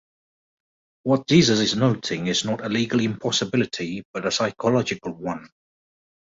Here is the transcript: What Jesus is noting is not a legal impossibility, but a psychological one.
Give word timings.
What 1.03 1.27
Jesus 1.27 1.59
is 1.59 1.75
noting 1.75 2.25
is 2.25 2.43
not 2.43 2.65
a 2.65 2.69
legal 2.69 3.01
impossibility, 3.01 4.03
but 4.11 4.25
a 4.25 4.31
psychological 4.31 5.13
one. 5.13 5.47